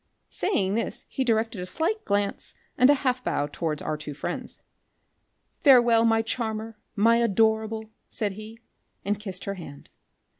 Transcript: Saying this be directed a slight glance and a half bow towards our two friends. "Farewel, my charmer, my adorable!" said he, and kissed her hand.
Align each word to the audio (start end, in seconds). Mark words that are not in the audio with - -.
Saying 0.31 0.73
this 0.73 1.05
be 1.15 1.23
directed 1.23 1.61
a 1.61 1.65
slight 1.67 2.03
glance 2.05 2.55
and 2.75 2.89
a 2.89 2.95
half 3.05 3.23
bow 3.23 3.45
towards 3.45 3.83
our 3.83 3.95
two 3.97 4.15
friends. 4.15 4.59
"Farewel, 5.59 6.05
my 6.05 6.23
charmer, 6.23 6.75
my 6.95 7.17
adorable!" 7.17 7.91
said 8.09 8.31
he, 8.31 8.59
and 9.05 9.19
kissed 9.19 9.45
her 9.45 9.53
hand. 9.53 9.91